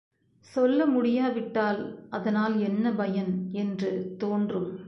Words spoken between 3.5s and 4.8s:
என்று தோன்றும்.